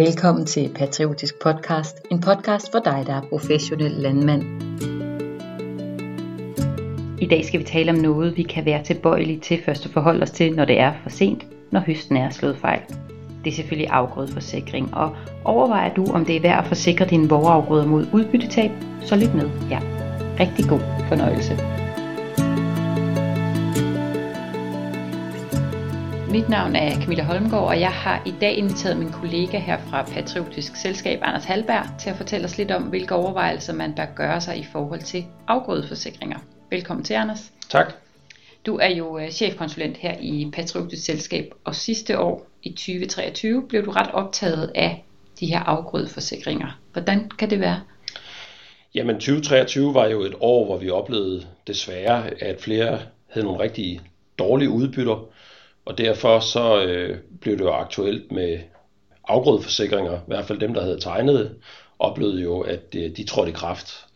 Velkommen 0.00 0.46
til 0.46 0.70
Patriotisk 0.78 1.34
Podcast, 1.42 2.00
en 2.10 2.20
podcast 2.20 2.72
for 2.72 2.78
dig, 2.78 3.04
der 3.06 3.14
er 3.14 3.22
professionel 3.28 3.90
landmand. 3.90 4.42
I 7.18 7.26
dag 7.26 7.44
skal 7.44 7.60
vi 7.60 7.64
tale 7.64 7.90
om 7.90 7.96
noget, 7.96 8.36
vi 8.36 8.42
kan 8.42 8.64
være 8.64 8.84
tilbøjelige 8.84 9.40
til 9.40 9.62
først 9.64 9.86
at 9.86 9.92
forholde 9.92 10.22
os 10.22 10.30
til, 10.30 10.56
når 10.56 10.64
det 10.64 10.80
er 10.80 10.92
for 11.02 11.10
sent, 11.10 11.46
når 11.70 11.80
høsten 11.80 12.16
er 12.16 12.30
slået 12.30 12.58
fejl. 12.58 12.80
Det 13.44 13.50
er 13.50 13.54
selvfølgelig 13.54 13.90
afgrødeforsikring, 13.90 14.94
og 14.94 15.16
overvejer 15.44 15.94
du, 15.94 16.06
om 16.12 16.24
det 16.24 16.36
er 16.36 16.40
værd 16.40 16.58
at 16.58 16.66
forsikre 16.66 17.04
dine 17.04 17.28
vorafgrøder 17.28 17.86
mod 17.86 18.06
udbyttetab, 18.12 18.70
så 19.02 19.16
lyt 19.16 19.34
med 19.34 19.48
her. 19.48 19.80
Rigtig 20.40 20.64
god 20.68 20.80
fornøjelse. 21.08 21.79
Mit 26.30 26.48
navn 26.48 26.76
er 26.76 27.00
Camilla 27.00 27.22
Holmgaard, 27.22 27.68
og 27.68 27.80
jeg 27.80 27.92
har 27.92 28.22
i 28.26 28.34
dag 28.40 28.54
inviteret 28.54 28.96
min 28.96 29.12
kollega 29.12 29.58
her 29.58 29.78
fra 29.90 30.02
Patriotisk 30.02 30.76
Selskab, 30.76 31.18
Anders 31.22 31.44
Halberg, 31.44 31.98
til 32.00 32.10
at 32.10 32.16
fortælle 32.16 32.44
os 32.44 32.58
lidt 32.58 32.70
om, 32.70 32.82
hvilke 32.82 33.14
overvejelser 33.14 33.72
man 33.72 33.94
bør 33.94 34.06
gøre 34.16 34.40
sig 34.40 34.58
i 34.58 34.64
forhold 34.72 35.00
til 35.00 35.24
afgrødeforsikringer. 35.46 36.38
Velkommen 36.70 37.04
til, 37.04 37.14
Anders. 37.14 37.52
Tak. 37.68 37.94
Du 38.66 38.76
er 38.76 38.88
jo 38.88 39.18
øh, 39.18 39.30
chefkonsulent 39.30 39.96
her 39.96 40.14
i 40.20 40.50
Patriotisk 40.52 41.04
Selskab, 41.04 41.52
og 41.64 41.74
sidste 41.74 42.18
år 42.18 42.46
i 42.62 42.70
2023 42.70 43.68
blev 43.68 43.84
du 43.84 43.90
ret 43.90 44.10
optaget 44.12 44.72
af 44.74 45.04
de 45.40 45.46
her 45.46 45.60
afgrødeforsikringer. 45.60 46.78
Hvordan 46.92 47.30
kan 47.38 47.50
det 47.50 47.60
være? 47.60 47.80
Jamen 48.94 49.14
2023 49.14 49.94
var 49.94 50.06
jo 50.06 50.20
et 50.20 50.34
år, 50.40 50.64
hvor 50.64 50.76
vi 50.76 50.90
oplevede 50.90 51.46
desværre, 51.66 52.42
at 52.42 52.60
flere 52.60 52.98
havde 53.30 53.46
nogle 53.46 53.62
rigtig 53.62 54.00
dårlige 54.38 54.70
udbytter, 54.70 55.26
og 55.90 55.98
derfor 55.98 56.40
så 56.40 56.84
øh, 56.84 57.18
blev 57.40 57.58
det 57.58 57.64
jo 57.64 57.70
aktuelt 57.70 58.32
med 58.32 58.58
afgrødeforsikringer, 59.28 60.16
i 60.16 60.24
hvert 60.26 60.44
fald 60.44 60.58
dem, 60.58 60.74
der 60.74 60.82
havde 60.82 61.00
tegnet, 61.00 61.56
oplevede 61.98 62.42
jo, 62.42 62.60
at 62.60 62.92
de, 62.92 63.08
de 63.16 63.24
trådte 63.24 63.50
i 63.50 63.54
kraft. 63.54 64.06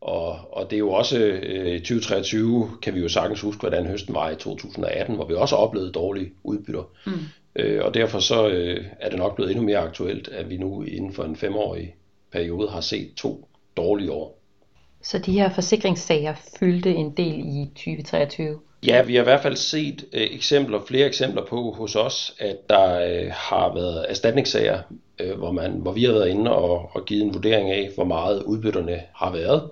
Og, 0.00 0.56
og 0.56 0.70
det 0.70 0.76
er 0.76 0.78
jo 0.78 0.92
også 0.92 1.18
øh, 1.18 1.74
i 1.74 1.78
2023, 1.78 2.70
kan 2.82 2.94
vi 2.94 3.00
jo 3.00 3.08
sagtens 3.08 3.40
huske, 3.40 3.60
hvordan 3.60 3.86
høsten 3.86 4.14
var 4.14 4.30
i 4.30 4.36
2018, 4.36 5.14
hvor 5.14 5.26
vi 5.26 5.34
også 5.34 5.56
oplevede 5.56 5.92
dårlige 5.92 6.32
udbytter. 6.44 6.82
Mm. 7.06 7.12
Øh, 7.56 7.84
og 7.84 7.94
derfor 7.94 8.18
så 8.18 8.48
øh, 8.48 8.84
er 9.00 9.08
det 9.08 9.18
nok 9.18 9.34
blevet 9.34 9.50
endnu 9.50 9.64
mere 9.64 9.78
aktuelt, 9.78 10.28
at 10.28 10.50
vi 10.50 10.56
nu 10.56 10.82
inden 10.82 11.12
for 11.12 11.24
en 11.24 11.36
femårig 11.36 11.94
periode 12.32 12.68
har 12.68 12.80
set 12.80 13.14
to 13.16 13.48
dårlige 13.76 14.12
år. 14.12 14.38
Så 15.02 15.18
de 15.18 15.32
her 15.32 15.50
forsikringssager 15.54 16.34
fyldte 16.58 16.94
en 16.94 17.16
del 17.16 17.38
i 17.38 17.66
2023? 17.66 18.58
Ja, 18.86 19.02
vi 19.02 19.14
har 19.14 19.22
i 19.22 19.24
hvert 19.24 19.42
fald 19.42 19.56
set 19.56 20.04
øh, 20.12 20.28
eksempler, 20.30 20.80
flere 20.86 21.06
eksempler 21.06 21.44
på 21.44 21.70
hos 21.72 21.96
os, 21.96 22.34
at 22.38 22.68
der 22.68 23.00
øh, 23.00 23.30
har 23.30 23.74
været 23.74 24.06
erstatningssager, 24.08 24.78
øh, 25.18 25.38
hvor, 25.38 25.52
man, 25.52 25.72
hvor 25.72 25.92
vi 25.92 26.04
har 26.04 26.12
været 26.12 26.28
inde 26.28 26.50
og, 26.50 26.90
og 26.92 27.04
givet 27.04 27.22
en 27.22 27.34
vurdering 27.34 27.70
af, 27.70 27.90
hvor 27.94 28.04
meget 28.04 28.42
udbytterne 28.42 29.00
har 29.14 29.32
været, 29.32 29.70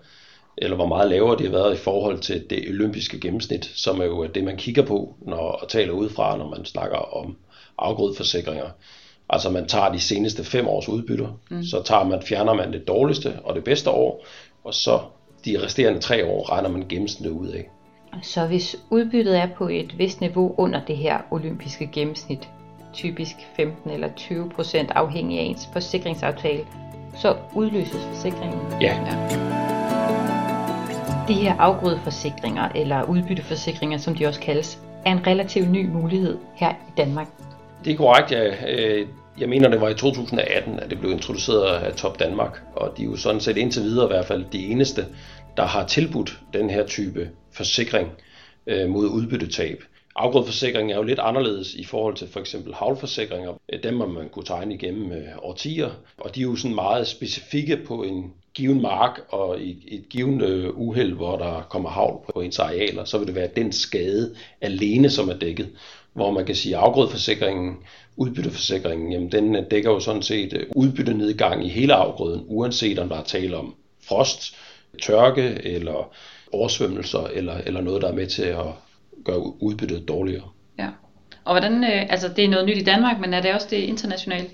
eller 0.58 0.76
hvor 0.76 0.86
meget 0.86 1.10
lavere 1.10 1.38
de 1.38 1.44
har 1.44 1.50
været 1.50 1.74
i 1.74 1.78
forhold 1.78 2.18
til 2.18 2.50
det 2.50 2.68
olympiske 2.68 3.20
gennemsnit, 3.20 3.70
som 3.74 4.00
er 4.00 4.04
jo 4.04 4.26
det, 4.26 4.44
man 4.44 4.56
kigger 4.56 4.82
på 4.82 5.14
når, 5.20 5.36
og 5.36 5.68
taler 5.68 5.92
udefra, 5.92 6.36
når 6.36 6.48
man 6.48 6.64
snakker 6.64 6.96
om 6.96 7.36
afgrødeforsikringer. 7.78 8.70
Altså 9.28 9.50
man 9.50 9.68
tager 9.68 9.92
de 9.92 10.00
seneste 10.00 10.44
fem 10.44 10.68
års 10.68 10.88
udbytter, 10.88 11.40
mm. 11.50 11.64
så 11.64 11.82
tager 11.82 12.04
man, 12.04 12.22
fjerner 12.22 12.54
man 12.54 12.72
det 12.72 12.88
dårligste 12.88 13.38
og 13.44 13.54
det 13.54 13.64
bedste 13.64 13.90
år, 13.90 14.26
og 14.64 14.74
så 14.74 15.00
de 15.44 15.62
resterende 15.64 16.00
tre 16.00 16.26
år 16.26 16.50
regner 16.50 16.68
man 16.68 16.88
gennemsnittet 16.88 17.38
ud 17.38 17.48
af. 17.48 17.70
Så 18.22 18.46
hvis 18.46 18.76
udbyttet 18.90 19.38
er 19.38 19.46
på 19.58 19.68
et 19.68 19.98
vist 19.98 20.20
niveau 20.20 20.54
under 20.58 20.80
det 20.84 20.96
her 20.96 21.18
olympiske 21.30 21.86
gennemsnit, 21.92 22.48
typisk 22.92 23.36
15 23.56 23.90
eller 23.90 24.08
20 24.16 24.50
procent 24.50 24.90
afhængig 24.90 25.38
af 25.38 25.42
ens 25.42 25.68
forsikringsaftale, 25.72 26.64
så 27.18 27.36
udløses 27.54 28.04
forsikringen. 28.04 28.60
Ja. 28.80 28.96
ja. 29.06 29.46
De 31.28 31.34
her 31.34 31.54
afgrødeforsikringer, 31.58 32.68
eller 32.74 33.02
udbytteforsikringer, 33.02 33.98
som 33.98 34.14
de 34.14 34.26
også 34.26 34.40
kaldes, 34.40 34.78
er 35.04 35.12
en 35.12 35.26
relativt 35.26 35.70
ny 35.70 35.88
mulighed 35.88 36.38
her 36.54 36.70
i 36.70 36.92
Danmark. 36.96 37.26
Det 37.84 37.92
er 37.92 37.96
korrekt, 37.96 38.32
ja. 38.32 38.72
Øh, 38.72 39.06
jeg 39.38 39.48
mener, 39.48 39.68
det 39.68 39.80
var 39.80 39.88
i 39.88 39.94
2018, 39.94 40.80
at 40.80 40.90
det 40.90 41.00
blev 41.00 41.10
introduceret 41.10 41.76
af 41.76 41.92
Top 41.92 42.18
Danmark, 42.20 42.62
og 42.76 42.92
de 42.96 43.02
er 43.02 43.06
jo 43.06 43.16
sådan 43.16 43.40
set 43.40 43.56
indtil 43.56 43.82
videre 43.82 44.04
i 44.04 44.08
hvert 44.08 44.24
fald 44.24 44.44
de 44.52 44.66
eneste, 44.66 45.04
der 45.56 45.66
har 45.66 45.86
tilbudt 45.86 46.40
den 46.52 46.70
her 46.70 46.86
type 46.86 47.28
forsikring 47.56 48.08
øh, 48.66 48.88
mod 48.88 49.06
udbyttetab. 49.08 49.82
Afgrødeforsikring 50.16 50.92
er 50.92 50.96
jo 50.96 51.02
lidt 51.02 51.18
anderledes 51.18 51.74
i 51.74 51.84
forhold 51.84 52.16
til 52.16 52.28
for 52.28 52.40
eksempel 52.40 52.74
havlforsikringer. 52.74 53.52
Dem 53.82 53.94
må 53.94 54.06
man 54.06 54.28
kunne 54.28 54.44
tegne 54.44 54.74
igennem 54.74 55.12
øh, 55.12 55.28
årtier, 55.38 55.90
og 56.18 56.34
de 56.34 56.40
er 56.40 56.44
jo 56.44 56.56
sådan 56.56 56.74
meget 56.74 57.06
specifikke 57.06 57.76
på 57.76 58.02
en 58.02 58.32
given 58.54 58.82
mark 58.82 59.20
og 59.28 59.60
i 59.60 59.84
et 59.88 60.08
givet 60.08 60.42
øh, 60.42 60.70
uheld, 60.74 61.12
hvor 61.12 61.36
der 61.36 61.66
kommer 61.70 61.88
havl 61.90 62.32
på 62.34 62.40
ens 62.40 62.58
arealer, 62.58 63.04
så 63.04 63.18
vil 63.18 63.26
det 63.26 63.34
være 63.34 63.48
den 63.56 63.72
skade 63.72 64.34
alene, 64.60 65.10
som 65.10 65.28
er 65.28 65.38
dækket. 65.38 65.68
Hvor 66.12 66.30
man 66.30 66.46
kan 66.46 66.54
sige, 66.54 66.76
at 66.76 66.82
afgrødeforsikringen, 66.82 67.76
udbytteforsikringen, 68.16 69.12
jamen 69.12 69.32
den 69.32 69.56
øh, 69.56 69.70
dækker 69.70 69.90
jo 69.90 70.00
sådan 70.00 70.22
set 70.22 70.52
øh, 70.52 70.66
udbyttenedgang 70.76 71.66
i 71.66 71.68
hele 71.68 71.94
afgrøden, 71.94 72.44
uanset 72.46 72.98
om 72.98 73.08
der 73.08 73.16
er 73.16 73.24
tale 73.24 73.56
om 73.56 73.74
frost, 74.08 74.56
tørke 75.02 75.60
eller 75.64 76.14
oversvømmelser 76.56 77.26
eller, 77.26 77.54
eller 77.66 77.80
noget, 77.80 78.02
der 78.02 78.08
er 78.08 78.14
med 78.14 78.26
til 78.26 78.42
at 78.42 78.66
gøre 79.24 79.62
udbyttet 79.62 80.08
dårligere. 80.08 80.48
Ja. 80.78 80.88
Og 81.44 81.52
hvordan, 81.52 81.84
øh, 81.84 82.06
altså 82.10 82.28
det 82.36 82.44
er 82.44 82.48
noget 82.48 82.66
nyt 82.66 82.78
i 82.78 82.84
Danmark, 82.84 83.20
men 83.20 83.34
er 83.34 83.42
det 83.42 83.54
også 83.54 83.66
det 83.70 83.76
internationalt? 83.76 84.50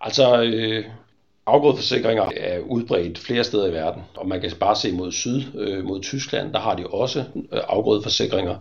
Altså, 0.00 0.42
øh, 0.42 0.84
afgrødeforsikringer 1.46 2.30
er 2.36 2.58
udbredt 2.58 3.18
flere 3.18 3.44
steder 3.44 3.66
i 3.66 3.72
verden, 3.72 4.02
og 4.16 4.28
man 4.28 4.40
kan 4.40 4.52
bare 4.60 4.76
se 4.76 4.92
mod 4.92 5.12
syd, 5.12 5.42
øh, 5.54 5.84
mod 5.84 6.00
Tyskland, 6.02 6.52
der 6.52 6.58
har 6.58 6.74
de 6.74 6.86
også 6.86 7.18
øh, 7.52 7.60
afgrødeforsikringer, 7.68 8.56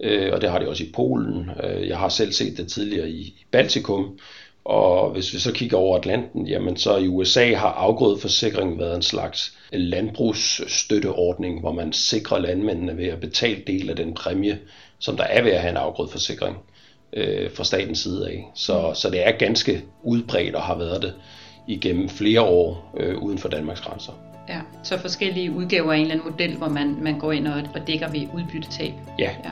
øh, 0.00 0.32
og 0.32 0.40
det 0.40 0.50
har 0.50 0.58
de 0.58 0.68
også 0.68 0.84
i 0.84 0.92
Polen. 0.94 1.50
Øh, 1.62 1.88
jeg 1.88 1.98
har 1.98 2.08
selv 2.08 2.32
set 2.32 2.56
det 2.56 2.68
tidligere 2.68 3.10
i, 3.10 3.20
i 3.20 3.46
Baltikum, 3.50 4.18
og 4.64 5.10
hvis 5.10 5.34
vi 5.34 5.38
så 5.38 5.52
kigger 5.52 5.76
over 5.76 5.98
Atlanten, 5.98 6.46
jamen 6.46 6.76
så 6.76 6.96
i 6.96 7.08
USA 7.08 7.54
har 7.54 7.68
afgrødeforsikringen 7.68 8.78
været 8.78 8.96
en 8.96 9.02
slags 9.02 9.56
landbrugsstøtteordning, 9.72 11.60
hvor 11.60 11.72
man 11.72 11.92
sikrer 11.92 12.38
landmændene 12.38 12.96
ved 12.96 13.06
at 13.06 13.20
betale 13.20 13.62
del 13.66 13.90
af 13.90 13.96
den 13.96 14.14
præmie, 14.14 14.58
som 14.98 15.16
der 15.16 15.24
er 15.24 15.42
ved 15.42 15.50
at 15.50 15.60
have 15.60 15.70
en 15.70 15.76
afgrødeforsikring 15.76 16.56
øh, 17.12 17.50
fra 17.50 17.64
statens 17.64 17.98
side 17.98 18.28
af. 18.28 18.44
Så, 18.54 18.92
så 18.94 19.10
det 19.10 19.26
er 19.26 19.32
ganske 19.32 19.84
udbredt 20.02 20.54
og 20.54 20.62
har 20.62 20.78
været 20.78 21.02
det 21.02 21.14
igennem 21.68 22.08
flere 22.08 22.42
år 22.42 22.94
øh, 23.00 23.18
uden 23.18 23.38
for 23.38 23.48
Danmarks 23.48 23.80
grænser. 23.80 24.12
Ja, 24.48 24.60
så 24.82 24.98
forskellige 24.98 25.52
udgaver 25.52 25.92
af 25.92 25.96
en 25.96 26.02
eller 26.02 26.14
anden 26.14 26.30
model, 26.30 26.56
hvor 26.56 26.68
man, 26.68 26.96
man 27.02 27.18
går 27.18 27.32
ind 27.32 27.48
og, 27.48 27.62
og 27.74 27.86
dækker 27.86 28.10
ved 28.10 28.26
udbyttetab. 28.34 28.92
Ja. 29.18 29.30
ja. 29.44 29.50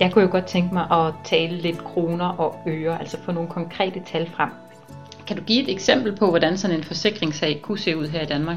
Jeg 0.00 0.12
kunne 0.12 0.24
jo 0.24 0.30
godt 0.30 0.46
tænke 0.46 0.74
mig 0.74 0.90
at 0.90 1.14
tale 1.24 1.56
lidt 1.56 1.78
kroner 1.78 2.28
og 2.28 2.54
øre, 2.66 3.00
altså 3.00 3.18
få 3.24 3.32
nogle 3.32 3.48
konkrete 3.48 4.02
tal 4.06 4.30
frem. 4.36 4.50
Kan 5.26 5.36
du 5.36 5.42
give 5.42 5.62
et 5.62 5.70
eksempel 5.70 6.16
på, 6.16 6.30
hvordan 6.30 6.58
sådan 6.58 6.76
en 6.76 6.84
forsikringssag 6.84 7.60
kunne 7.62 7.78
se 7.78 7.96
ud 7.96 8.06
her 8.06 8.22
i 8.22 8.26
Danmark? 8.26 8.56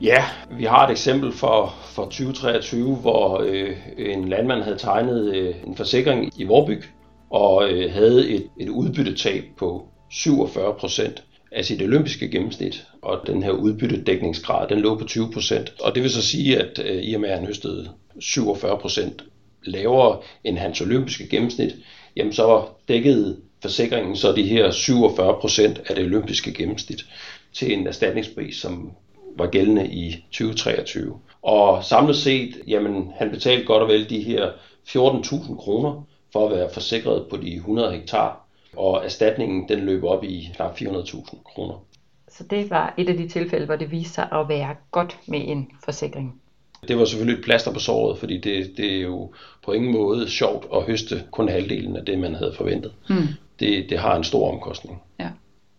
Ja, 0.00 0.24
vi 0.50 0.64
har 0.64 0.86
et 0.86 0.90
eksempel 0.90 1.32
for, 1.32 1.74
for 1.84 2.02
2023, 2.02 2.96
hvor 2.96 3.40
øh, 3.46 3.76
en 3.98 4.28
landmand 4.28 4.62
havde 4.62 4.78
tegnet 4.78 5.34
øh, 5.34 5.54
en 5.66 5.76
forsikring 5.76 6.40
i 6.40 6.44
Vorbyg 6.44 6.82
og 7.30 7.68
øh, 7.70 7.92
havde 7.92 8.30
et, 8.30 8.46
et 8.60 8.68
udbyttetab 8.68 9.44
på 9.58 9.88
47 10.10 10.74
procent 10.74 11.24
af 11.52 11.64
sit 11.64 11.82
olympiske 11.82 12.30
gennemsnit, 12.30 12.86
og 13.02 13.20
den 13.26 13.42
her 13.42 13.50
udbyttedækningsgrad, 13.50 14.68
den 14.68 14.78
lå 14.78 14.98
på 14.98 15.04
20 15.04 15.30
procent. 15.32 15.72
Og 15.80 15.94
det 15.94 16.02
vil 16.02 16.10
så 16.10 16.22
sige, 16.22 16.58
at 16.58 16.78
øh, 16.84 17.02
i 17.02 17.14
og 17.14 17.20
med 17.20 17.28
at 17.28 17.38
han 17.38 17.46
høstede 17.46 17.88
47 18.20 18.78
procent 18.78 19.24
lavere 19.62 20.18
end 20.44 20.58
hans 20.58 20.80
olympiske 20.80 21.28
gennemsnit, 21.28 21.72
jamen 22.16 22.32
så 22.32 22.62
dækkede 22.88 23.40
forsikringen 23.62 24.16
så 24.16 24.32
de 24.32 24.42
her 24.42 24.70
47 24.70 25.40
procent 25.40 25.80
af 25.88 25.94
det 25.94 26.04
olympiske 26.04 26.54
gennemsnit 26.54 27.04
til 27.52 27.72
en 27.72 27.86
erstatningspris, 27.86 28.56
som 28.56 28.92
var 29.36 29.46
gældende 29.46 29.86
i 29.88 30.24
2023. 30.30 31.18
Og 31.42 31.84
samlet 31.84 32.16
set, 32.16 32.62
jamen 32.66 33.12
han 33.16 33.30
betalte 33.30 33.66
godt 33.66 33.82
og 33.82 33.88
vel 33.88 34.10
de 34.10 34.22
her 34.22 34.50
14.000 34.88 35.56
kroner 35.56 36.02
for 36.32 36.48
at 36.48 36.56
være 36.56 36.70
forsikret 36.72 37.26
på 37.30 37.36
de 37.36 37.54
100 37.54 37.92
hektar, 37.92 38.46
og 38.76 39.04
erstatningen 39.04 39.68
den 39.68 39.78
løb 39.78 40.04
op 40.04 40.24
i 40.24 40.48
knap 40.56 40.80
400.000 40.80 41.42
kroner. 41.42 41.84
Så 42.28 42.44
det 42.44 42.70
var 42.70 42.94
et 42.98 43.08
af 43.08 43.16
de 43.16 43.28
tilfælde, 43.28 43.66
hvor 43.66 43.76
det 43.76 43.90
viste 43.90 44.14
sig 44.14 44.28
at 44.32 44.48
være 44.48 44.74
godt 44.90 45.18
med 45.28 45.40
en 45.48 45.70
forsikring. 45.84 46.40
Det 46.88 46.98
var 46.98 47.04
selvfølgelig 47.04 47.38
et 47.38 47.44
plaster 47.44 47.72
på 47.72 47.78
såret, 47.78 48.18
fordi 48.18 48.38
det, 48.38 48.72
det 48.76 48.96
er 48.96 49.00
jo 49.00 49.32
på 49.64 49.72
ingen 49.72 49.92
måde 49.92 50.30
sjovt 50.30 50.66
at 50.74 50.82
høste 50.82 51.22
kun 51.30 51.48
halvdelen 51.48 51.96
af 51.96 52.04
det, 52.04 52.18
man 52.18 52.34
havde 52.34 52.52
forventet. 52.56 52.92
Mm. 53.08 53.28
Det, 53.60 53.86
det 53.90 53.98
har 53.98 54.16
en 54.16 54.24
stor 54.24 54.52
omkostning. 54.52 55.02
Ja. 55.20 55.28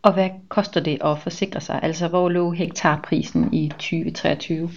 Og 0.01 0.13
hvad 0.13 0.29
koster 0.49 0.79
det 0.79 0.97
at 1.03 1.19
forsikre 1.19 1.61
sig? 1.61 1.79
Altså, 1.83 2.07
hvor 2.07 2.29
lå 2.29 2.51
hektarprisen 2.51 3.53
i 3.53 3.69
2023? 3.69 4.69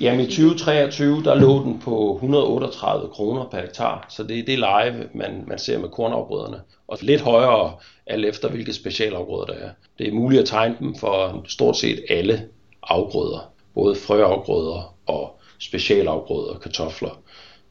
Jamen 0.00 0.20
i 0.20 0.26
2023, 0.26 1.22
der 1.24 1.34
lå 1.34 1.64
den 1.64 1.78
på 1.78 2.14
138 2.14 3.08
kroner 3.08 3.44
per 3.44 3.60
hektar, 3.60 4.06
så 4.08 4.22
det 4.22 4.38
er 4.38 4.44
det 4.44 4.58
leje, 4.58 5.08
man, 5.14 5.44
man 5.46 5.58
ser 5.58 5.78
med 5.78 5.88
kornafgrøderne. 5.88 6.60
Og 6.88 6.98
lidt 7.02 7.20
højere, 7.20 7.72
alt 8.06 8.26
efter 8.26 8.48
hvilke 8.48 8.72
specialafgrøder 8.72 9.44
der 9.44 9.54
er. 9.54 9.70
Det 9.98 10.08
er 10.08 10.12
muligt 10.12 10.42
at 10.42 10.48
tegne 10.48 10.76
dem 10.80 10.94
for 10.94 11.44
stort 11.48 11.76
set 11.76 12.04
alle 12.10 12.48
afgrøder, 12.82 13.50
både 13.74 13.94
frøafgrøder 13.94 14.94
og 15.06 15.40
specialafgrøder, 15.58 16.58
kartofler, 16.58 17.22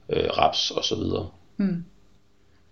øh, 0.09 0.29
raps 0.37 0.71
osv. 0.71 1.03
Mm. 1.57 1.83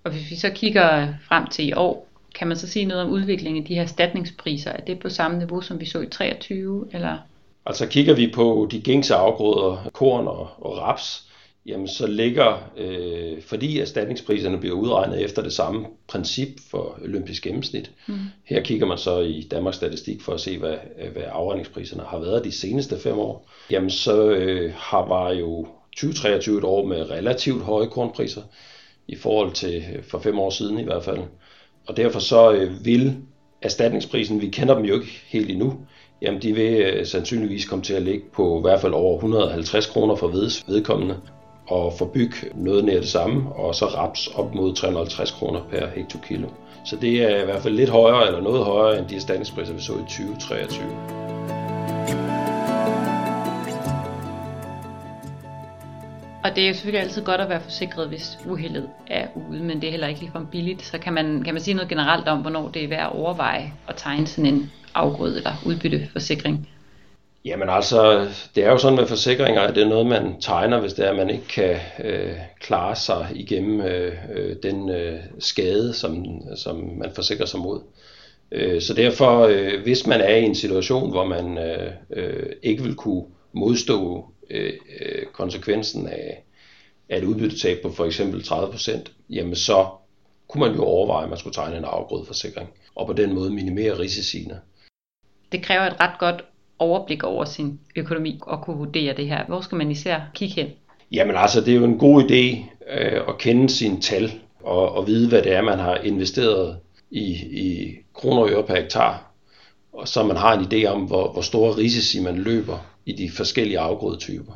Og 0.03 0.11
hvis 0.11 0.31
vi 0.31 0.35
så 0.35 0.49
kigger 0.49 1.13
frem 1.27 1.47
til 1.47 1.67
i 1.67 1.73
år, 1.73 2.07
kan 2.35 2.47
man 2.47 2.57
så 2.57 2.67
sige 2.67 2.85
noget 2.85 3.03
om 3.03 3.09
udviklingen 3.09 3.63
i 3.63 3.67
de 3.67 3.75
her 3.75 3.81
erstatningspriser? 3.81 4.71
Er 4.71 4.81
det 4.81 4.99
på 4.99 5.09
samme 5.09 5.37
niveau, 5.37 5.61
som 5.61 5.79
vi 5.79 5.85
så 5.85 6.01
i 6.01 6.07
23, 6.07 6.87
eller? 6.93 7.17
Altså 7.65 7.87
kigger 7.87 8.13
vi 8.15 8.31
på 8.35 8.67
de 8.71 8.81
gængse 8.81 9.15
afgrøder, 9.15 9.89
korn 9.93 10.27
og, 10.27 10.49
og 10.57 10.77
raps, 10.77 11.30
jamen 11.65 11.87
så 11.87 12.07
ligger, 12.07 12.71
øh, 12.77 13.41
fordi 13.41 13.79
erstatningspriserne 13.79 14.57
bliver 14.57 14.75
udregnet 14.75 15.21
efter 15.21 15.41
det 15.41 15.53
samme 15.53 15.85
princip 16.07 16.47
for 16.71 16.99
olympisk 17.03 17.43
gennemsnit. 17.43 17.91
Mm. 18.07 18.15
Her 18.45 18.61
kigger 18.61 18.87
man 18.87 18.97
så 18.97 19.19
i 19.19 19.47
Danmarks 19.51 19.77
Statistik 19.77 20.21
for 20.21 20.33
at 20.33 20.41
se, 20.41 20.57
hvad, 20.57 20.75
hvad 21.13 21.23
afregningspriserne 21.31 22.03
har 22.03 22.19
været 22.19 22.43
de 22.43 22.51
seneste 22.51 22.99
fem 22.99 23.17
år. 23.19 23.49
Jamen 23.71 23.89
så 23.89 24.29
øh, 24.29 24.73
har 24.75 25.07
var 25.07 25.33
jo 25.33 25.67
2023 25.97 26.57
et 26.57 26.63
år 26.63 26.85
med 26.85 27.11
relativt 27.11 27.63
høje 27.63 27.87
kornpriser 27.87 28.41
i 29.07 29.15
forhold 29.15 29.51
til 29.51 29.83
for 30.09 30.19
fem 30.19 30.39
år 30.39 30.49
siden 30.49 30.79
i 30.79 30.83
hvert 30.83 31.03
fald. 31.03 31.19
Og 31.87 31.97
derfor 31.97 32.19
så 32.19 32.51
øh, 32.51 32.85
vil 32.85 33.17
erstatningsprisen, 33.61 34.41
vi 34.41 34.49
kender 34.49 34.75
dem 34.75 34.85
jo 34.85 34.93
ikke 34.93 35.21
helt 35.27 35.51
endnu, 35.51 35.77
jamen 36.21 36.41
de 36.41 36.53
vil 36.53 36.81
øh, 36.81 37.05
sandsynligvis 37.05 37.65
komme 37.65 37.83
til 37.83 37.93
at 37.93 38.01
ligge 38.01 38.23
på 38.33 38.59
i 38.59 38.61
hvert 38.61 38.81
fald 38.81 38.93
over 38.93 39.15
150 39.15 39.85
kroner 39.85 40.15
for 40.15 40.27
vedkommende, 40.67 41.17
og 41.71 41.93
for 41.97 42.05
byg 42.05 42.31
noget 42.55 42.85
nær 42.85 42.99
det 42.99 43.09
samme, 43.09 43.51
og 43.55 43.75
så 43.75 43.85
raps 43.85 44.27
op 44.27 44.55
mod 44.55 44.75
350 44.75 45.31
kroner 45.31 45.59
per 45.71 45.87
hektokilo. 45.95 46.47
Så 46.85 46.95
det 46.95 47.23
er 47.23 47.41
i 47.41 47.45
hvert 47.45 47.61
fald 47.61 47.73
lidt 47.73 47.89
højere, 47.89 48.27
eller 48.27 48.41
noget 48.41 48.65
højere, 48.65 48.99
end 48.99 49.07
de 49.07 49.15
erstatningspriser, 49.15 49.73
vi 49.73 49.81
så 49.81 49.93
i 49.93 50.01
2023. 50.01 51.31
Og 56.43 56.55
det 56.55 56.63
er 56.63 56.67
jo 56.67 56.73
selvfølgelig 56.73 57.01
altid 57.01 57.23
godt 57.23 57.41
at 57.41 57.49
være 57.49 57.61
forsikret, 57.61 58.07
hvis 58.07 58.39
uheldet 58.45 58.89
er 59.07 59.27
ude, 59.49 59.63
men 59.63 59.81
det 59.81 59.87
er 59.87 59.91
heller 59.91 60.07
ikke 60.07 60.19
ligefrem 60.19 60.45
billigt. 60.47 60.81
Så 60.85 60.97
kan 60.97 61.13
man, 61.13 61.43
kan 61.43 61.53
man 61.53 61.63
sige 61.63 61.73
noget 61.73 61.89
generelt 61.89 62.27
om, 62.27 62.39
hvornår 62.39 62.69
det 62.69 62.83
er 62.83 62.87
værd 62.87 63.05
at 63.05 63.15
overveje 63.19 63.73
at 63.87 63.95
tegne 63.97 64.27
sådan 64.27 64.53
en 64.53 64.71
afgrøde 64.93 65.37
eller 65.37 65.53
udbytteforsikring? 65.65 66.67
Jamen 67.45 67.69
altså, 67.69 68.29
det 68.55 68.63
er 68.63 68.71
jo 68.71 68.77
sådan 68.77 68.97
med 68.97 69.07
forsikringer, 69.07 69.61
at 69.61 69.75
det 69.75 69.83
er 69.83 69.89
noget, 69.89 70.07
man 70.07 70.41
tegner, 70.41 70.79
hvis 70.79 70.93
det 70.93 71.05
er, 71.05 71.09
at 71.09 71.15
man 71.15 71.29
ikke 71.29 71.47
kan 71.47 71.77
øh, 72.03 72.37
klare 72.59 72.95
sig 72.95 73.27
igennem 73.35 73.81
øh, 73.81 74.13
øh 74.33 74.55
den 74.63 74.89
øh, 74.89 75.19
skade, 75.39 75.93
som, 75.93 76.25
som 76.55 76.75
man 76.75 77.11
forsikrer 77.15 77.45
sig 77.45 77.59
mod. 77.59 77.81
Øh, 78.51 78.81
så 78.81 78.93
derfor, 78.93 79.39
øh, 79.39 79.81
hvis 79.83 80.07
man 80.07 80.21
er 80.21 80.35
i 80.35 80.43
en 80.43 80.55
situation, 80.55 81.09
hvor 81.09 81.25
man 81.25 81.57
øh, 81.57 81.91
øh, 82.09 82.49
ikke 82.63 82.83
vil 82.83 82.95
kunne 82.95 83.25
modstå 83.53 84.25
øh, 84.49 84.73
øh 84.99 85.25
konsekvensen 85.33 86.07
af, 86.07 86.43
af 87.09 87.17
et 87.17 87.23
udbyttetab 87.23 87.81
på 87.81 87.91
for 87.91 88.05
eksempel 88.05 88.41
30%, 88.41 88.99
jamen 89.29 89.55
så 89.55 89.87
kunne 90.47 90.67
man 90.67 90.75
jo 90.75 90.83
overveje, 90.83 91.23
at 91.23 91.29
man 91.29 91.39
skulle 91.39 91.53
tegne 91.53 91.77
en 91.77 91.85
afgrødeforsikring, 91.85 92.69
og 92.95 93.07
på 93.07 93.13
den 93.13 93.33
måde 93.33 93.49
minimere 93.49 93.99
risiciene 93.99 94.59
det 95.51 95.63
kræver 95.63 95.83
et 95.83 95.99
ret 95.99 96.19
godt 96.19 96.45
overblik 96.81 97.23
over 97.23 97.45
sin 97.45 97.79
økonomi 97.95 98.39
og 98.41 98.61
kunne 98.61 98.77
vurdere 98.77 99.13
det 99.17 99.27
her. 99.27 99.45
Hvor 99.47 99.61
skal 99.61 99.77
man 99.77 99.91
især 99.91 100.19
kigge 100.33 100.55
hen? 100.55 100.67
Jamen 101.11 101.35
altså, 101.35 101.61
det 101.61 101.73
er 101.73 101.77
jo 101.77 101.85
en 101.85 101.97
god 101.97 102.23
idé 102.23 102.65
øh, 102.93 103.21
at 103.27 103.37
kende 103.37 103.69
sine 103.69 104.01
tal 104.01 104.31
og, 104.63 104.95
og 104.95 105.07
vide, 105.07 105.29
hvad 105.29 105.41
det 105.41 105.53
er, 105.53 105.61
man 105.61 105.79
har 105.79 105.95
investeret 105.95 106.77
i, 107.11 107.25
i 107.51 107.95
kroner 108.13 108.41
og 108.41 108.49
øre 108.49 108.63
per 108.63 108.75
hektar, 108.75 109.31
og 109.93 110.07
så 110.07 110.23
man 110.23 110.37
har 110.37 110.57
en 110.57 110.65
idé 110.65 110.85
om, 110.87 111.01
hvor, 111.01 111.31
hvor 111.31 111.41
store 111.41 111.77
risici 111.77 112.21
man 112.21 112.37
løber 112.37 112.77
i 113.05 113.11
de 113.11 113.29
forskellige 113.31 113.79
afgrødetyper. 113.79 114.53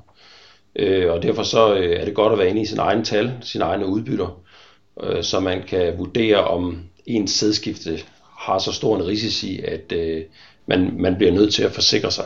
Øh, 0.75 1.11
og 1.11 1.23
derfor 1.23 1.43
så 1.43 1.75
øh, 1.75 1.99
er 1.99 2.05
det 2.05 2.13
godt 2.13 2.33
at 2.33 2.39
være 2.39 2.49
inde 2.49 2.61
i 2.61 2.65
sin 2.65 2.79
egen 2.79 3.03
tal, 3.03 3.31
sine 3.41 3.63
egne 3.63 3.85
udbytter, 3.85 4.41
øh, 5.03 5.23
så 5.23 5.39
man 5.39 5.63
kan 5.67 5.97
vurdere, 5.97 6.43
om 6.43 6.83
ens 7.05 7.31
sædskifte 7.31 7.99
har 8.45 8.59
så 8.59 8.71
stor 8.71 8.95
en 8.95 9.07
risici, 9.07 9.61
at, 9.63 9.91
øh, 9.91 10.23
man, 10.67 10.91
man 10.99 11.15
bliver 11.15 11.31
nødt 11.31 11.53
til 11.53 11.63
at 11.63 11.71
forsikre 11.71 12.11
sig, 12.11 12.25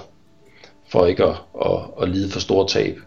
for 0.89 1.06
ikke 1.06 1.24
at, 1.24 1.36
at, 1.66 1.80
at 2.01 2.10
lide 2.10 2.31
for 2.31 2.39
store 2.39 2.68
tab. 2.68 3.00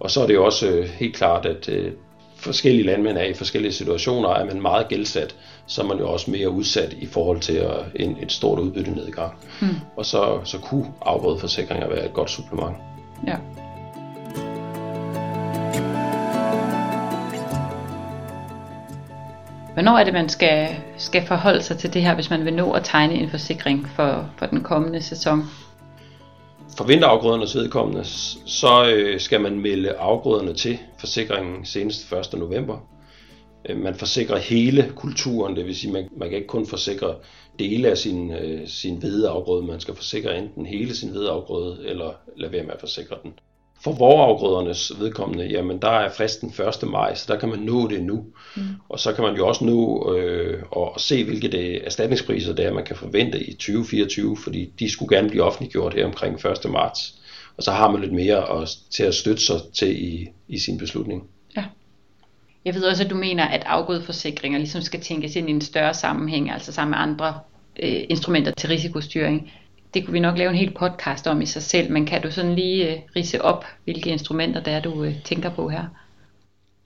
Og 0.00 0.10
så 0.10 0.22
er 0.22 0.26
det 0.26 0.34
jo 0.34 0.44
også 0.44 0.68
øh, 0.68 0.84
helt 0.84 1.16
klart, 1.16 1.46
at 1.46 1.68
øh, 1.68 1.92
forskellige 2.36 2.86
landmænd 2.86 3.18
er 3.18 3.24
i 3.24 3.34
forskellige 3.34 3.72
situationer, 3.72 4.28
er 4.28 4.44
man 4.44 4.62
meget 4.62 4.88
gældsat, 4.88 5.36
så 5.66 5.82
er 5.82 5.86
man 5.86 5.98
jo 5.98 6.12
også 6.12 6.30
mere 6.30 6.50
udsat 6.50 6.96
i 7.00 7.06
forhold 7.06 7.40
til 7.40 7.56
at, 7.56 7.76
en, 7.96 8.16
et 8.22 8.32
stort 8.32 8.58
udbytte 8.58 8.90
nedgang. 8.90 9.32
Mm. 9.60 9.68
Og 9.96 10.06
så, 10.06 10.40
så 10.44 10.58
kunne 10.58 10.86
afgrødeforsikringer 11.02 11.88
være 11.88 12.04
et 12.04 12.12
godt 12.12 12.30
supplement. 12.30 12.76
Ja. 13.26 13.36
Hvornår 19.74 19.98
er 19.98 20.04
det, 20.04 20.12
man 20.12 20.28
skal, 20.28 20.76
skal 20.96 21.26
forholde 21.26 21.62
sig 21.62 21.78
til 21.78 21.94
det 21.94 22.02
her, 22.02 22.14
hvis 22.14 22.30
man 22.30 22.44
vil 22.44 22.54
nå 22.54 22.72
at 22.72 22.84
tegne 22.84 23.14
en 23.14 23.30
forsikring 23.30 23.88
for, 23.96 24.30
for 24.38 24.46
den 24.46 24.62
kommende 24.62 25.02
sæson? 25.02 25.42
For 26.76 26.84
vinterafgrødernes 26.84 27.56
vedkommende, 27.56 28.04
så 28.46 28.92
øh, 28.94 29.20
skal 29.20 29.40
man 29.40 29.60
melde 29.60 29.92
afgrøderne 29.92 30.54
til 30.54 30.78
forsikringen 30.98 31.64
senest 31.64 32.12
1. 32.12 32.38
november. 32.38 32.78
Øh, 33.68 33.76
man 33.76 33.94
forsikrer 33.94 34.38
hele 34.38 34.92
kulturen, 34.96 35.56
det 35.56 35.66
vil 35.66 35.76
sige, 35.76 35.92
man, 35.92 36.08
man 36.16 36.28
kan 36.28 36.38
ikke 36.38 36.48
kun 36.48 36.66
forsikre 36.66 37.14
dele 37.58 37.88
af 37.88 37.98
sin, 37.98 38.32
øh, 38.32 38.68
sin 38.68 38.96
hvedeafgrøde, 38.96 39.66
man 39.66 39.80
skal 39.80 39.94
forsikre 39.94 40.38
enten 40.38 40.66
hele 40.66 40.96
sin 40.96 41.10
hvedeafgrøde, 41.10 41.84
eller 41.84 42.10
lade 42.36 42.52
være 42.52 42.62
med 42.62 42.72
at 42.72 42.80
forsikre 42.80 43.16
den. 43.22 43.32
For 43.84 43.92
vorafgrødernes 43.92 44.92
vedkommende, 44.98 45.44
jamen 45.44 45.78
der 45.82 45.90
er 45.90 46.10
fristen 46.10 46.52
1. 46.82 46.88
maj, 46.88 47.14
så 47.14 47.24
der 47.32 47.38
kan 47.38 47.48
man 47.48 47.58
nå 47.58 47.88
det 47.88 48.02
nu. 48.02 48.24
Mm. 48.56 48.62
Og 48.88 49.00
så 49.00 49.12
kan 49.12 49.24
man 49.24 49.36
jo 49.36 49.46
også 49.48 49.64
nå 49.64 50.12
øh, 50.16 50.62
at 50.76 51.00
se, 51.00 51.24
hvilke 51.24 51.48
det 51.48 51.86
erstatningspriser 51.86 52.52
det 52.52 52.64
er, 52.64 52.72
man 52.72 52.84
kan 52.84 52.96
forvente 52.96 53.42
i 53.44 53.52
2024, 53.52 54.36
fordi 54.36 54.72
de 54.78 54.90
skulle 54.90 55.16
gerne 55.16 55.28
blive 55.28 55.42
offentliggjort 55.42 55.94
her 55.94 56.06
omkring 56.06 56.46
1. 56.46 56.70
marts. 56.70 57.14
Og 57.56 57.62
så 57.62 57.72
har 57.72 57.90
man 57.90 58.00
lidt 58.00 58.12
mere 58.12 58.62
at, 58.62 58.68
til 58.90 59.02
at 59.02 59.14
støtte 59.14 59.44
sig 59.44 59.56
til 59.74 60.04
i, 60.04 60.28
i 60.48 60.58
sin 60.58 60.78
beslutning. 60.78 61.22
Ja. 61.56 61.64
Jeg 62.64 62.74
ved 62.74 62.84
også, 62.84 63.04
at 63.04 63.10
du 63.10 63.16
mener, 63.16 63.44
at 63.44 63.62
afgrødeforsikringer 63.66 64.58
ligesom 64.58 64.82
skal 64.82 65.00
tænkes 65.00 65.36
ind 65.36 65.48
i 65.48 65.52
en 65.52 65.60
større 65.60 65.94
sammenhæng, 65.94 66.50
altså 66.50 66.72
sammen 66.72 66.90
med 66.90 66.98
andre 66.98 67.40
øh, 67.82 68.04
instrumenter 68.08 68.52
til 68.52 68.68
risikostyring 68.68 69.52
det 69.94 70.04
kunne 70.04 70.12
vi 70.12 70.20
nok 70.20 70.38
lave 70.38 70.50
en 70.50 70.56
hel 70.56 70.74
podcast 70.74 71.26
om 71.26 71.42
i 71.42 71.46
sig 71.46 71.62
selv, 71.62 71.90
men 71.90 72.06
kan 72.06 72.22
du 72.22 72.30
sådan 72.30 72.54
lige 72.54 72.90
øh, 72.90 72.98
rise 73.16 73.42
op, 73.42 73.64
hvilke 73.84 74.10
instrumenter 74.10 74.62
der 74.62 74.70
er, 74.70 74.80
du 74.80 75.04
øh, 75.04 75.22
tænker 75.24 75.50
på 75.50 75.68
her? 75.68 75.84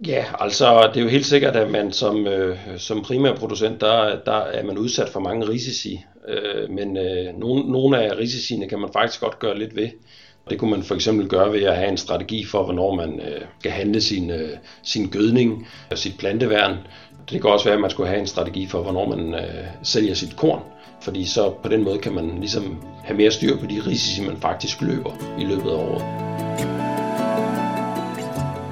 Ja, 0.06 0.24
altså 0.38 0.90
det 0.94 1.00
er 1.00 1.04
jo 1.04 1.10
helt 1.10 1.26
sikkert, 1.26 1.56
at 1.56 1.70
man 1.70 1.92
som, 1.92 2.26
øh, 2.26 2.58
som 2.78 3.02
primærproducent, 3.02 3.80
der, 3.80 4.18
der 4.26 4.32
er 4.36 4.64
man 4.64 4.78
udsat 4.78 5.08
for 5.08 5.20
mange 5.20 5.48
risici, 5.48 6.04
øh, 6.28 6.70
men 6.70 6.96
øh, 6.96 7.38
nogle, 7.38 7.72
nogle 7.72 8.02
af 8.02 8.18
risiciene 8.18 8.68
kan 8.68 8.80
man 8.80 8.90
faktisk 8.92 9.20
godt 9.20 9.38
gøre 9.38 9.58
lidt 9.58 9.76
ved. 9.76 9.88
Det 10.50 10.58
kunne 10.58 10.70
man 10.70 10.82
for 10.82 10.94
eksempel 10.94 11.28
gøre 11.28 11.52
ved 11.52 11.62
at 11.62 11.76
have 11.76 11.88
en 11.88 11.96
strategi 11.96 12.44
for, 12.44 12.64
hvornår 12.64 12.94
man 12.94 13.20
øh, 13.20 13.40
skal 13.58 13.72
handle 13.72 14.00
sin, 14.00 14.30
øh, 14.30 14.50
sin 14.82 15.08
gødning 15.08 15.68
og 15.90 15.98
sit 15.98 16.18
planteværn. 16.18 16.76
Det 17.30 17.42
kan 17.42 17.50
også 17.50 17.64
være, 17.64 17.74
at 17.74 17.80
man 17.80 17.90
skulle 17.90 18.08
have 18.08 18.20
en 18.20 18.26
strategi 18.26 18.66
for, 18.66 18.82
hvornår 18.82 19.16
man 19.16 19.34
øh, 19.34 19.64
sælger 19.82 20.14
sit 20.14 20.36
korn. 20.36 20.62
Fordi 21.00 21.24
så 21.24 21.50
på 21.62 21.68
den 21.68 21.84
måde 21.84 21.98
kan 21.98 22.14
man 22.14 22.38
ligesom 22.38 22.82
have 23.04 23.16
mere 23.16 23.30
styr 23.30 23.56
på 23.56 23.66
de 23.66 23.80
risici, 23.86 24.26
man 24.26 24.36
faktisk 24.36 24.82
løber 24.82 25.10
i 25.38 25.44
løbet 25.44 25.70
af 25.70 25.76
året. 25.76 26.02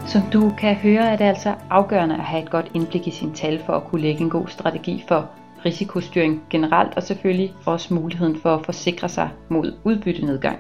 Som 0.09 0.23
du 0.33 0.53
kan 0.59 0.75
høre, 0.75 1.13
er 1.13 1.17
det 1.17 1.25
altså 1.25 1.55
afgørende 1.71 2.15
at 2.15 2.25
have 2.25 2.43
et 2.43 2.51
godt 2.51 2.71
indblik 2.75 3.07
i 3.07 3.11
sin 3.11 3.33
tal 3.35 3.63
for 3.67 3.73
at 3.73 3.85
kunne 3.85 4.03
lægge 4.03 4.21
en 4.21 4.31
god 4.31 4.47
strategi 4.49 5.05
for 5.09 5.31
risikostyring 5.65 6.43
generelt, 6.51 6.97
og 6.97 7.03
selvfølgelig 7.03 7.53
også 7.67 7.95
muligheden 7.95 8.41
for 8.41 8.55
at 8.55 8.65
forsikre 8.65 9.09
sig 9.09 9.29
mod 9.49 9.75
udbyttenedgang. 9.85 10.59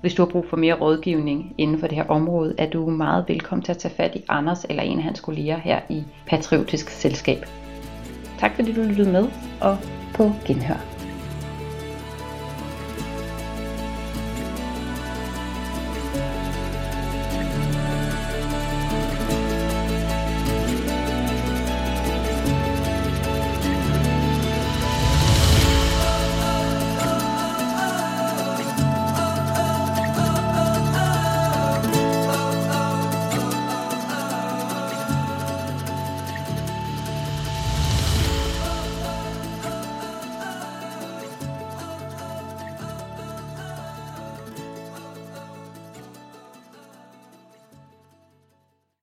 Hvis 0.00 0.14
du 0.14 0.22
har 0.24 0.30
brug 0.30 0.46
for 0.50 0.56
mere 0.56 0.74
rådgivning 0.74 1.54
inden 1.58 1.78
for 1.78 1.86
det 1.86 1.96
her 1.96 2.06
område, 2.08 2.54
er 2.58 2.70
du 2.70 2.90
meget 2.90 3.24
velkommen 3.28 3.64
til 3.64 3.72
at 3.72 3.78
tage 3.78 3.94
fat 3.94 4.14
i 4.14 4.24
Anders 4.28 4.64
eller 4.64 4.82
en 4.82 4.98
af 4.98 5.04
hans 5.04 5.20
kolleger 5.20 5.58
her 5.58 5.80
i 5.88 6.04
Patriotisk 6.26 6.90
Selskab. 6.90 7.46
Tak 8.38 8.54
fordi 8.54 8.72
du 8.72 8.82
lyttede 8.82 9.12
med, 9.12 9.28
og 9.60 9.78
på 10.14 10.32
genhør. 10.46 10.97